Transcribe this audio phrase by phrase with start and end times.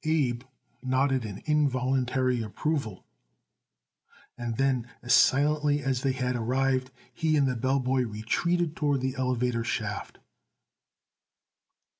[0.03, 0.41] Abe
[0.81, 3.05] nodded an involuntary approval,
[4.35, 9.01] and then as silently as they had arrived he and the bell boy retreated toward
[9.01, 10.17] the elevator shaft.